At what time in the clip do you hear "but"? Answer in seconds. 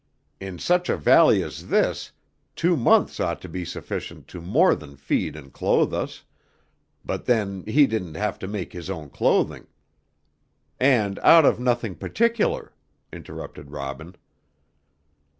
7.05-7.25